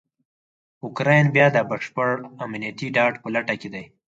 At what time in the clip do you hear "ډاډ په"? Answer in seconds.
2.95-3.27